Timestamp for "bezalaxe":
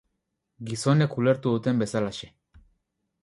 1.83-2.31